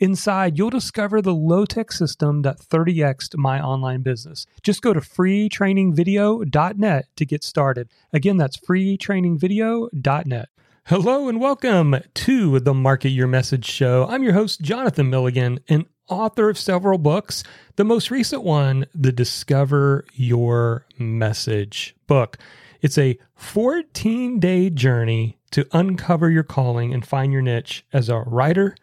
[0.00, 4.46] Inside, you'll discover the low tech system that 30xed my online business.
[4.62, 7.88] Just go to freetrainingvideo.net to get started.
[8.12, 10.48] Again, that's freetrainingvideo.net.
[10.86, 14.06] Hello and welcome to the Market Your Message Show.
[14.08, 17.42] I'm your host, Jonathan Milligan, an author of several books.
[17.74, 22.38] The most recent one, the Discover Your Message book.
[22.80, 28.20] It's a 14 day journey to uncover your calling and find your niche as a
[28.20, 28.76] writer,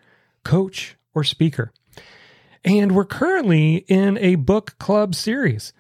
[0.44, 1.72] coach, or speaker.
[2.64, 5.74] And we're currently in a book club series.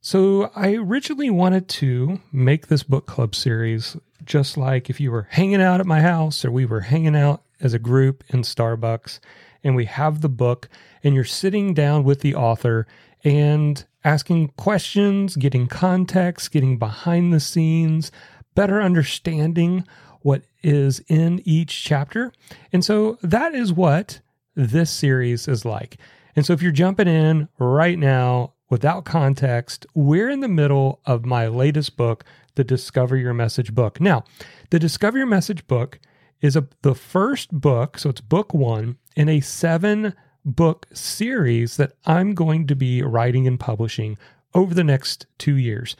[0.00, 5.28] So I originally wanted to make this book club series just like if you were
[5.30, 9.18] hanging out at my house or we were hanging out as a group in Starbucks
[9.64, 10.68] and we have the book
[11.02, 12.86] and you're sitting down with the author
[13.24, 18.12] and asking questions, getting context, getting behind the scenes,
[18.54, 19.84] better understanding
[20.20, 22.32] what is in each chapter.
[22.72, 24.20] And so that is what
[24.56, 25.98] this series is like.
[26.34, 31.24] And so if you're jumping in right now without context, we're in the middle of
[31.24, 32.24] my latest book,
[32.56, 34.00] the Discover Your Message book.
[34.00, 34.24] Now,
[34.70, 36.00] the Discover Your Message book
[36.40, 41.92] is a, the first book, so it's book one in a seven book series that
[42.04, 44.18] I'm going to be writing and publishing
[44.54, 45.96] over the next two years.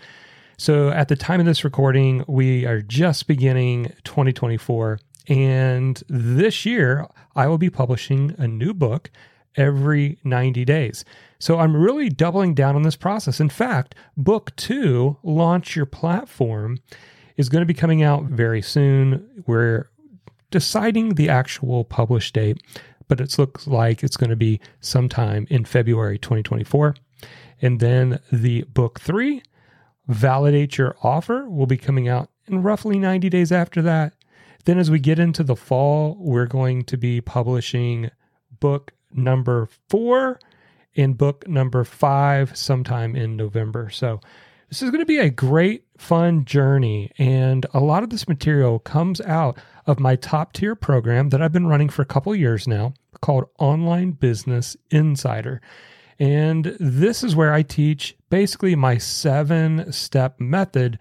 [0.59, 4.99] So at the time of this recording, we are just beginning 2024.
[5.29, 9.11] And this year, I will be publishing a new book
[9.57, 11.05] every 90 days.
[11.39, 13.41] So I'm really doubling down on this process.
[13.41, 16.79] In fact, book two, Launch Your Platform,
[17.37, 19.45] is going to be coming out very soon.
[19.47, 19.91] We're
[20.51, 22.63] deciding the actual publish date,
[23.09, 26.95] but it looks like it's going to be sometime in February 2024.
[27.61, 29.43] And then the book three,
[30.09, 34.13] Validate Your Offer, will be coming out in roughly 90 days after that.
[34.67, 38.11] Then, as we get into the fall, we're going to be publishing
[38.59, 40.41] book number four
[40.97, 43.91] and book number five sometime in November.
[43.91, 44.21] So,
[44.69, 47.13] this is going to be a great, fun journey.
[47.17, 49.57] And a lot of this material comes out
[49.87, 53.45] of my top tier program that I've been running for a couple years now called
[53.61, 55.61] Online Business Insider.
[56.19, 60.99] And this is where I teach basically my seven step method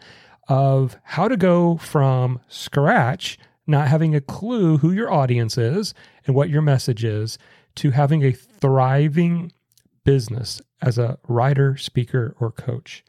[0.47, 5.93] of how to go from scratch not having a clue who your audience is
[6.25, 7.37] and what your message is,
[7.75, 9.51] to having a thriving
[10.03, 13.03] business as a writer, speaker, or coach.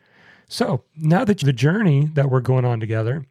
[0.49, 3.27] So now that the journey that we're going on together,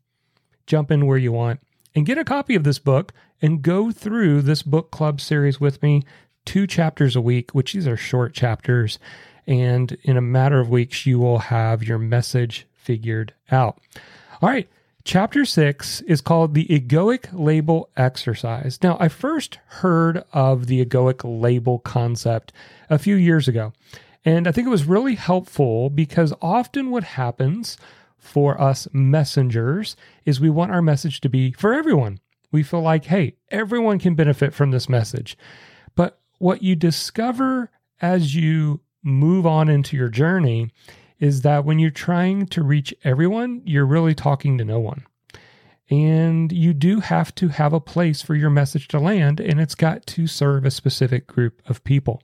[0.66, 1.60] jump in where you want,
[1.94, 5.82] and get a copy of this book and go through this book club series with
[5.82, 6.02] me,
[6.44, 8.98] two chapters a week, which these are short chapters.
[9.46, 13.80] And in a matter of weeks, you will have your message figured out.
[14.42, 14.68] All right.
[15.02, 18.78] Chapter six is called the egoic label exercise.
[18.82, 22.52] Now, I first heard of the egoic label concept
[22.90, 23.72] a few years ago,
[24.26, 27.78] and I think it was really helpful because often what happens
[28.18, 29.96] for us messengers
[30.26, 32.20] is we want our message to be for everyone.
[32.52, 35.38] We feel like, hey, everyone can benefit from this message.
[35.94, 37.70] But what you discover
[38.02, 40.70] as you move on into your journey
[41.20, 45.06] is that when you're trying to reach everyone, you're really talking to no one.
[45.90, 49.74] And you do have to have a place for your message to land, and it's
[49.74, 52.22] got to serve a specific group of people.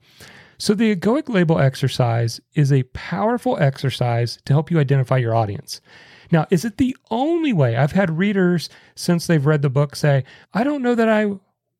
[0.57, 5.81] So, the egoic label exercise is a powerful exercise to help you identify your audience.
[6.31, 7.75] Now, is it the only way?
[7.75, 10.23] I've had readers since they've read the book say,
[10.53, 11.33] I don't know that I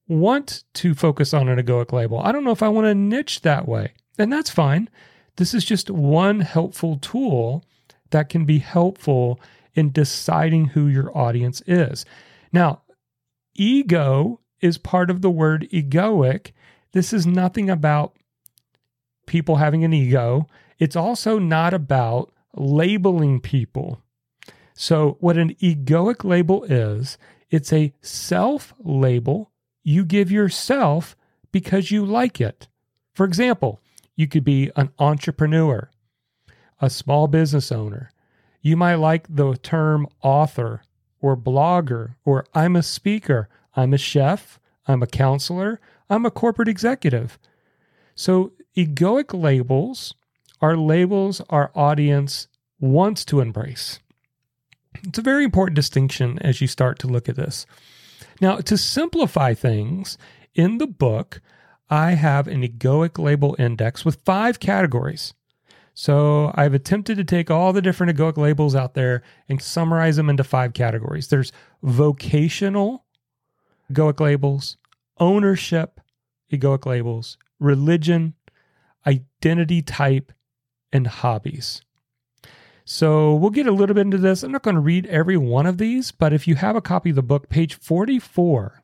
[0.08, 2.20] want to focus on an egoic label.
[2.20, 3.94] I don't know if I want to niche that way.
[4.18, 4.90] And that's fine.
[5.38, 7.64] This is just one helpful tool
[8.10, 9.40] that can be helpful
[9.74, 12.06] in deciding who your audience is.
[12.52, 12.82] Now,
[13.56, 16.52] ego is part of the word egoic.
[16.92, 18.16] This is nothing about
[19.28, 20.48] people having an ego.
[20.80, 24.02] It's also not about labeling people.
[24.74, 27.18] So, what an egoic label is,
[27.50, 29.52] it's a self label
[29.84, 31.16] you give yourself
[31.52, 32.68] because you like it.
[33.14, 33.80] For example,
[34.18, 35.90] you could be an entrepreneur,
[36.82, 38.12] a small business owner.
[38.62, 40.82] You might like the term author
[41.22, 45.80] or blogger, or I'm a speaker, I'm a chef, I'm a counselor,
[46.10, 47.40] I'm a corporate executive.
[48.16, 50.16] So, egoic labels
[50.62, 52.48] are labels our audience
[52.80, 54.00] wants to embrace.
[55.04, 57.68] It's a very important distinction as you start to look at this.
[58.42, 60.18] Now, to simplify things,
[60.56, 61.40] in the book,
[61.90, 65.34] I have an egoic label index with five categories.
[65.94, 70.30] So I've attempted to take all the different egoic labels out there and summarize them
[70.30, 71.28] into five categories.
[71.28, 71.52] There's
[71.82, 73.06] vocational
[73.92, 74.78] egoic labels,
[75.20, 76.00] ownership
[76.52, 78.34] egoic labels, religion,
[79.06, 80.32] identity type,
[80.92, 81.82] and hobbies.
[82.86, 84.44] So we'll get a little bit into this.
[84.44, 87.10] I'm not going to read every one of these, but if you have a copy
[87.10, 88.82] of the book, page 44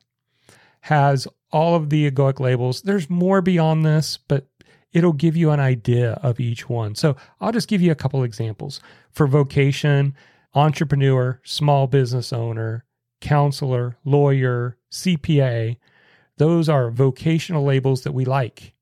[0.82, 2.82] has all of the egoic labels.
[2.82, 4.48] There's more beyond this, but
[4.92, 6.96] it'll give you an idea of each one.
[6.96, 8.80] So I'll just give you a couple examples.
[9.12, 10.16] For vocation,
[10.52, 12.84] entrepreneur, small business owner,
[13.20, 15.76] counselor, lawyer, CPA,
[16.38, 18.74] those are vocational labels that we like.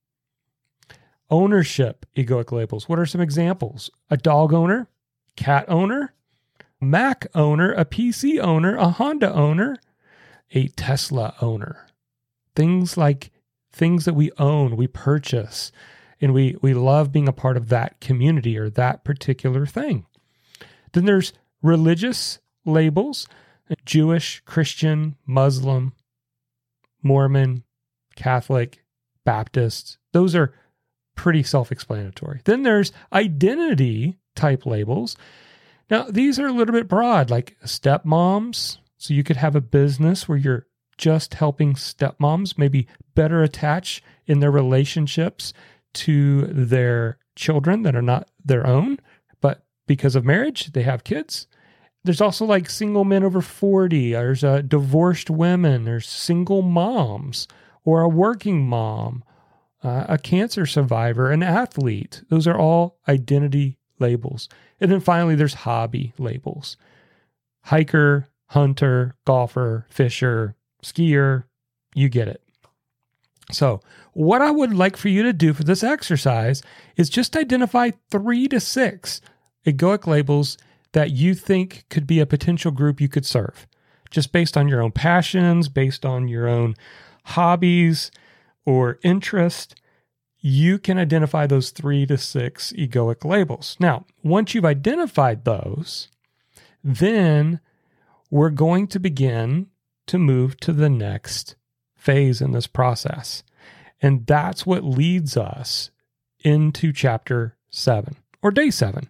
[1.28, 2.88] Ownership egoic labels.
[2.88, 3.90] What are some examples?
[4.08, 4.88] A dog owner,
[5.36, 6.14] cat owner,
[6.80, 9.76] Mac owner, a PC owner, a Honda owner,
[10.52, 11.86] a Tesla owner.
[12.54, 13.30] Things like
[13.72, 15.72] things that we own, we purchase,
[16.20, 20.06] and we, we love being a part of that community or that particular thing.
[20.92, 21.32] Then there's
[21.62, 23.26] religious labels
[23.86, 25.94] Jewish, Christian, Muslim,
[27.02, 27.64] Mormon,
[28.16, 28.84] Catholic,
[29.24, 29.98] Baptist.
[30.12, 30.54] Those are
[31.16, 32.40] pretty self explanatory.
[32.44, 35.16] Then there's identity type labels.
[35.90, 38.78] Now, these are a little bit broad, like stepmoms.
[38.98, 40.66] So you could have a business where you're
[41.02, 45.52] just helping stepmoms maybe better attach in their relationships
[45.92, 49.00] to their children that are not their own,
[49.40, 51.48] but because of marriage, they have kids.
[52.04, 57.48] There's also like single men over 40, there's uh, divorced women, there's single moms,
[57.84, 59.24] or a working mom,
[59.82, 62.22] uh, a cancer survivor, an athlete.
[62.28, 64.48] Those are all identity labels.
[64.80, 66.76] And then finally, there's hobby labels
[67.64, 71.44] hiker, hunter, golfer, fisher, skier.
[71.94, 72.42] You get it.
[73.50, 73.80] So,
[74.12, 76.62] what I would like for you to do for this exercise
[76.96, 79.20] is just identify three to six
[79.66, 80.56] egoic labels
[80.92, 83.66] that you think could be a potential group you could serve,
[84.10, 86.74] just based on your own passions, based on your own
[87.24, 88.10] hobbies
[88.64, 89.74] or interest
[90.44, 93.76] you can identify those three to six egoic labels.
[93.78, 96.08] Now, once you've identified those,
[96.82, 97.60] then
[98.28, 99.68] we're going to begin
[100.06, 101.54] to move to the next
[101.94, 103.42] phase in this process.
[104.00, 105.90] And that's what leads us
[106.40, 109.08] into chapter seven or day seven.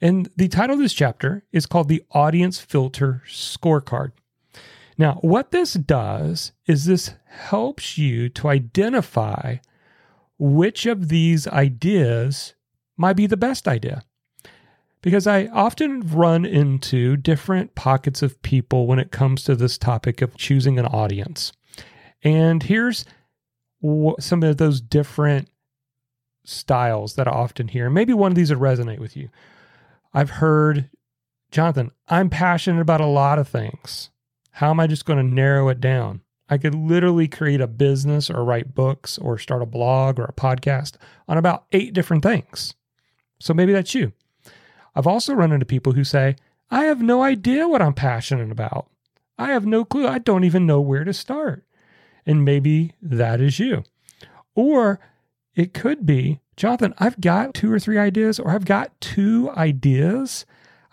[0.00, 4.12] And the title of this chapter is called the Audience Filter Scorecard.
[4.96, 9.56] Now, what this does is this helps you to identify
[10.38, 12.54] which of these ideas
[12.96, 14.02] might be the best idea.
[15.00, 20.22] Because I often run into different pockets of people when it comes to this topic
[20.22, 21.52] of choosing an audience.
[22.22, 23.04] And here's
[24.18, 25.48] some of those different
[26.44, 27.90] styles that I often hear.
[27.90, 29.28] Maybe one of these would resonate with you.
[30.12, 30.90] I've heard,
[31.50, 34.10] Jonathan, I'm passionate about a lot of things.
[34.52, 36.22] How am I just going to narrow it down?
[36.48, 40.32] I could literally create a business or write books or start a blog or a
[40.32, 40.94] podcast
[41.28, 42.74] on about eight different things.
[43.38, 44.12] So maybe that's you.
[44.94, 46.36] I've also run into people who say,
[46.70, 48.88] I have no idea what I'm passionate about.
[49.38, 50.06] I have no clue.
[50.06, 51.64] I don't even know where to start.
[52.26, 53.84] And maybe that is you.
[54.54, 55.00] Or
[55.54, 60.44] it could be, Jonathan, I've got two or three ideas, or I've got two ideas.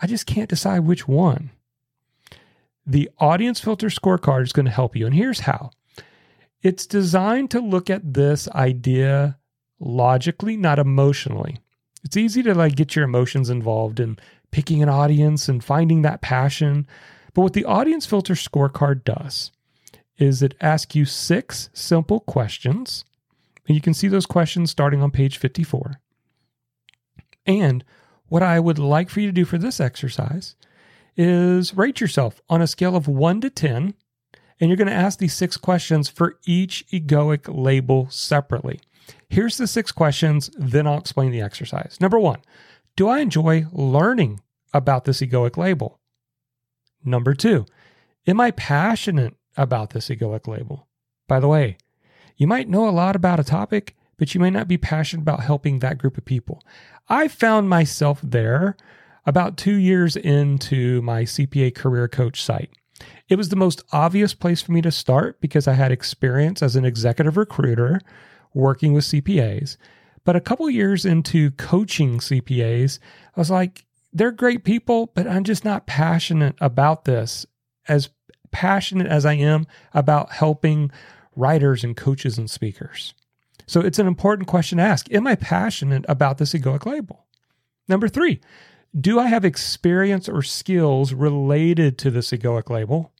[0.02, 1.52] I just can't decide which one.
[2.86, 5.06] The audience filter scorecard is going to help you.
[5.08, 5.72] And here's how
[6.62, 9.38] it's designed to look at this idea
[9.80, 11.58] logically, not emotionally.
[12.06, 14.18] It's easy to like get your emotions involved in
[14.52, 16.88] picking an audience and finding that passion.
[17.34, 19.52] But what the audience filter scorecard does
[20.18, 23.04] is it asks you six simple questions.
[23.68, 26.00] And you can see those questions starting on page 54.
[27.48, 27.84] And
[28.28, 30.56] what I would like for you to do for this exercise
[31.18, 33.96] is rate yourself on a scale of 1 to 10.
[34.60, 38.80] And you're going to ask these six questions for each egoic label separately.
[39.30, 41.98] Here's the six questions, then I'll explain the exercise.
[42.00, 42.42] Number one,
[42.96, 44.42] do I enjoy learning
[44.74, 46.00] about this egoic label?
[47.04, 47.66] Number two,
[48.28, 50.88] am I passionate about this egoic label?
[51.28, 51.78] By the way,
[52.38, 55.42] you might know a lot about a topic, but you may not be passionate about
[55.42, 56.62] helping that group of people.
[57.08, 58.76] I found myself there
[59.26, 62.72] about two years into my CPA career coach site.
[63.28, 66.76] It was the most obvious place for me to start because I had experience as
[66.76, 68.00] an executive recruiter
[68.56, 69.78] working with CPAs.
[70.24, 72.98] But a couple years into coaching CPAs,
[73.36, 77.46] I was like, they're great people, but I'm just not passionate about this
[77.88, 78.10] as
[78.52, 80.90] passionate as I am about helping
[81.36, 83.14] writers and coaches and speakers.
[83.68, 85.12] So it's an important question to ask.
[85.12, 87.26] Am I passionate about this egoic label?
[87.88, 88.40] Number three,
[89.00, 93.12] do I have experience or skills related to this egoic label?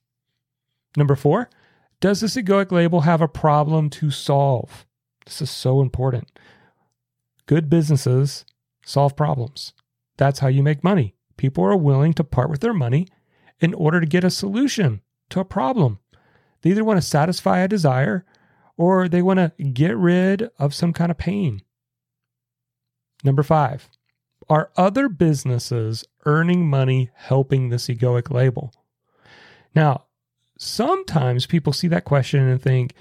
[0.96, 1.50] Number four,
[2.00, 4.86] does this egoic label have a problem to solve?
[5.26, 6.32] This is so important.
[7.46, 8.46] Good businesses
[8.86, 9.74] solve problems.
[10.18, 11.16] That's how you make money.
[11.38, 13.08] People are willing to part with their money
[13.60, 16.00] in order to get a solution to a problem.
[16.62, 18.26] They either want to satisfy a desire
[18.78, 21.62] or they want to get rid of some kind of pain.
[23.24, 23.90] Number five,
[24.50, 28.74] are other businesses earning money helping this egoic label?
[29.74, 30.06] Now,
[30.58, 32.94] sometimes people see that question and think,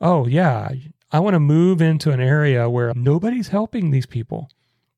[0.00, 0.70] oh, yeah,
[1.14, 4.50] I want to move into an area where nobody's helping these people.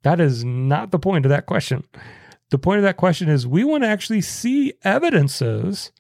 [0.03, 1.85] That is not the point of that question.
[2.49, 5.93] The point of that question is we want to actually see evidences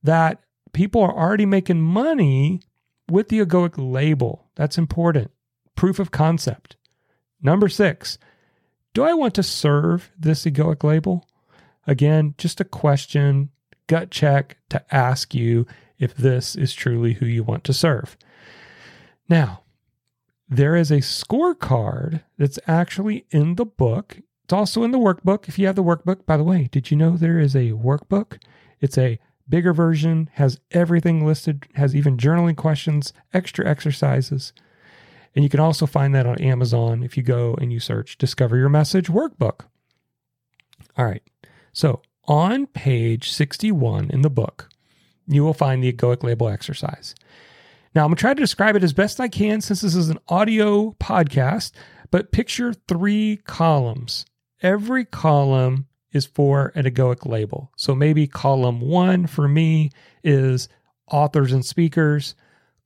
[0.00, 2.60] that people are already making money
[3.10, 4.48] with the egoic label.
[4.54, 5.32] That's important.
[5.74, 6.76] Proof of concept.
[7.42, 8.18] Number six,
[8.94, 11.28] do I want to serve this egoic label?
[11.84, 13.50] Again, just a question,
[13.88, 15.66] gut check to ask you
[15.98, 18.16] if this is truly who you want to serve.
[19.28, 19.62] Now,
[20.48, 24.18] there is a scorecard that's actually in the book.
[24.44, 25.48] It's also in the workbook.
[25.48, 28.40] If you have the workbook, by the way, did you know there is a workbook?
[28.80, 29.18] It's a
[29.48, 34.52] bigger version, has everything listed, has even journaling questions, extra exercises.
[35.34, 38.56] And you can also find that on Amazon if you go and you search Discover
[38.56, 39.62] Your Message Workbook.
[40.96, 41.22] All right.
[41.72, 44.68] So on page 61 in the book,
[45.26, 47.14] you will find the egoic label exercise.
[47.96, 50.10] Now, I'm going to try to describe it as best I can since this is
[50.10, 51.72] an audio podcast,
[52.10, 54.26] but picture three columns.
[54.60, 57.72] Every column is for an egoic label.
[57.78, 60.68] So maybe column one for me is
[61.10, 62.34] authors and speakers.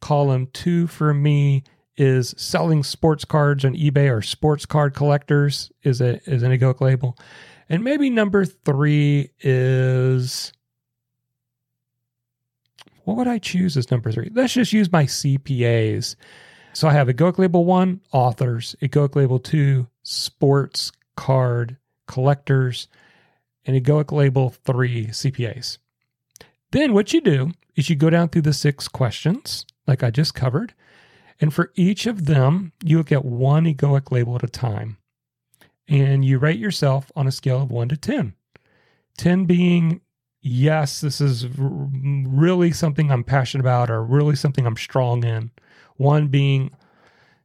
[0.00, 1.64] Column two for me
[1.96, 6.80] is selling sports cards on eBay or sports card collectors is a is an egoic
[6.80, 7.18] label.
[7.68, 10.52] And maybe number three is
[13.04, 14.30] what would I choose as number three?
[14.32, 16.16] Let's just use my CPAs.
[16.72, 21.76] So I have egoic label one, authors, egoic label two, sports card
[22.06, 22.88] collectors,
[23.64, 25.78] and egoic label three CPAs.
[26.70, 30.34] Then what you do is you go down through the six questions, like I just
[30.34, 30.74] covered.
[31.40, 34.98] And for each of them, you look at one egoic label at a time.
[35.88, 38.34] And you rate yourself on a scale of one to 10.
[39.16, 40.00] 10 being,
[40.40, 45.50] yes, this is really something I'm passionate about or really something I'm strong in.
[45.96, 46.70] One being,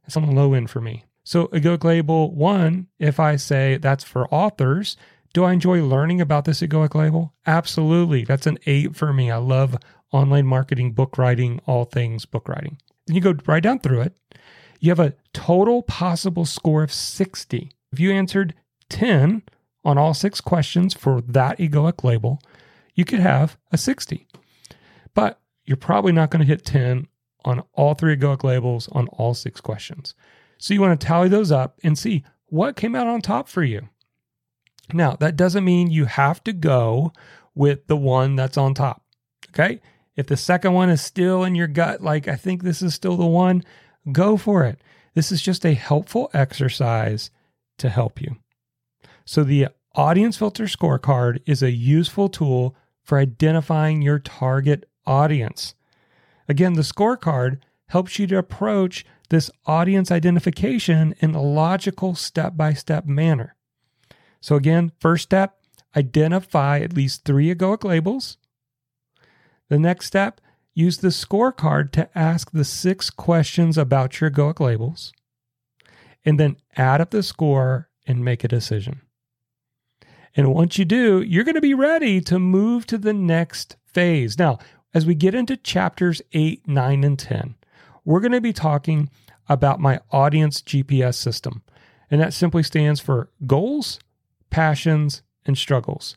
[0.06, 1.04] it's on the low end for me.
[1.24, 4.96] So, egoic label one, if I say that's for authors,
[5.32, 7.34] do I enjoy learning about this egoic label?
[7.46, 8.24] Absolutely.
[8.24, 9.30] That's an eight for me.
[9.30, 9.76] I love
[10.12, 12.78] online marketing, book writing, all things book writing.
[13.06, 14.14] Then you go right down through it.
[14.80, 17.70] You have a total possible score of 60.
[17.92, 18.54] If you answered
[18.88, 19.42] 10
[19.84, 22.40] on all six questions for that egoic label,
[22.96, 24.26] you could have a 60.
[25.14, 27.06] But you're probably not going to hit 10
[27.44, 30.14] on all three egoic labels on all six questions.
[30.58, 33.62] So you want to tally those up and see what came out on top for
[33.62, 33.88] you.
[34.92, 37.12] Now, that doesn't mean you have to go
[37.54, 39.02] with the one that's on top.
[39.50, 39.80] Okay.
[40.16, 43.16] If the second one is still in your gut, like I think this is still
[43.16, 43.62] the one,
[44.12, 44.80] go for it.
[45.14, 47.30] This is just a helpful exercise
[47.78, 48.36] to help you.
[49.24, 52.76] So, the audience filter scorecard is a useful tool
[53.06, 55.74] for identifying your target audience.
[56.48, 62.72] Again, the scorecard helps you to approach this audience identification in a logical step by
[62.72, 63.54] step manner.
[64.40, 65.58] So, again, first step
[65.96, 68.36] identify at least three egoic labels.
[69.68, 70.40] The next step
[70.74, 75.12] use the scorecard to ask the six questions about your egoic labels.
[76.24, 79.00] And then add up the score and make a decision.
[80.36, 84.38] And once you do, you're going to be ready to move to the next phase.
[84.38, 84.58] Now,
[84.92, 87.54] as we get into chapters 8, 9, and 10,
[88.04, 89.08] we're going to be talking
[89.48, 91.62] about my audience GPS system.
[92.10, 93.98] And that simply stands for goals,
[94.50, 96.16] passions, and struggles.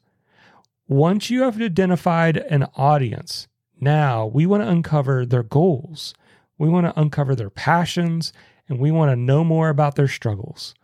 [0.88, 3.48] Once you have identified an audience,
[3.80, 6.14] now we want to uncover their goals.
[6.58, 8.34] We want to uncover their passions
[8.68, 10.76] and we want to know more about their struggles.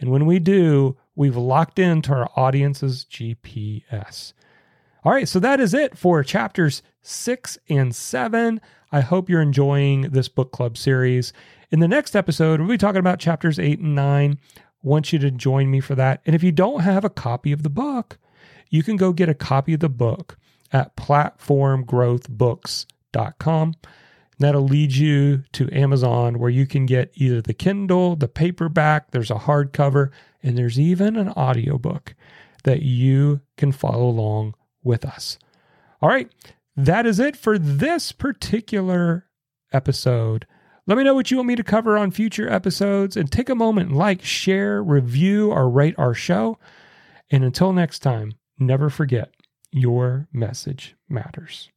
[0.00, 4.32] And when we do, we've locked into our audience's GPS.
[5.04, 8.60] All right, so that is it for chapters six and seven.
[8.92, 11.32] I hope you're enjoying this book club series.
[11.70, 14.38] In the next episode, we'll be talking about chapters eight and nine.
[14.56, 16.22] I want you to join me for that.
[16.24, 18.16] And if you don't have a copy of the book,
[18.70, 20.38] you can go get a copy of the book
[20.72, 23.74] at platformgrowthbooks.com.
[24.38, 29.30] That'll lead you to Amazon where you can get either the Kindle, the paperback, there's
[29.30, 30.10] a hardcover,
[30.42, 32.14] and there's even an audiobook
[32.64, 35.38] that you can follow along with us.
[36.00, 36.30] All right,
[36.76, 39.26] that is it for this particular
[39.72, 40.46] episode.
[40.86, 43.54] Let me know what you want me to cover on future episodes and take a
[43.54, 46.58] moment like, share, review, or rate our show.
[47.30, 49.34] And until next time, never forget
[49.70, 51.70] your message matters.